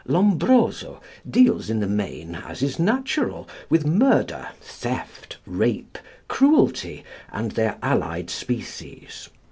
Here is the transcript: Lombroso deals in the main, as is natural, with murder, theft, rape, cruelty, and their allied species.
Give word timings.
Lombroso 0.07 0.99
deals 1.29 1.69
in 1.69 1.79
the 1.79 1.85
main, 1.85 2.33
as 2.33 2.63
is 2.63 2.79
natural, 2.79 3.47
with 3.69 3.85
murder, 3.85 4.47
theft, 4.59 5.37
rape, 5.45 5.95
cruelty, 6.27 7.03
and 7.31 7.51
their 7.51 7.77
allied 7.83 8.31
species. 8.31 9.29